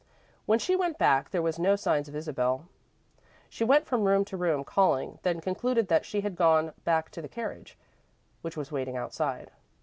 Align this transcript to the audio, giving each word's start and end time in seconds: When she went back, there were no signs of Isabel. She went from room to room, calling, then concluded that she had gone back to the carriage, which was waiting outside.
When 0.47 0.57
she 0.57 0.75
went 0.75 0.97
back, 0.97 1.29
there 1.29 1.43
were 1.43 1.53
no 1.59 1.75
signs 1.75 2.07
of 2.09 2.15
Isabel. 2.15 2.65
She 3.51 3.63
went 3.63 3.85
from 3.85 4.05
room 4.05 4.25
to 4.25 4.35
room, 4.35 4.63
calling, 4.63 5.19
then 5.21 5.41
concluded 5.41 5.89
that 5.89 6.05
she 6.07 6.21
had 6.21 6.35
gone 6.35 6.73
back 6.83 7.11
to 7.11 7.21
the 7.21 7.29
carriage, 7.29 7.77
which 8.41 8.57
was 8.57 8.71
waiting 8.71 8.97
outside. 8.97 9.51